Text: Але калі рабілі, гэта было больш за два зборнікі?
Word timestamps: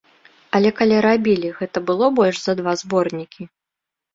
Але 0.59 0.69
калі 0.79 0.95
рабілі, 1.07 1.51
гэта 1.59 1.77
было 1.91 2.09
больш 2.21 2.37
за 2.47 2.53
два 2.61 2.73
зборнікі? 2.85 3.41